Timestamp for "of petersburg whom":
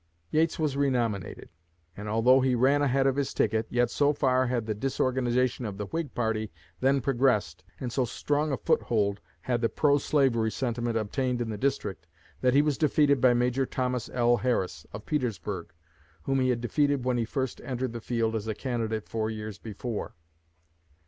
14.91-16.39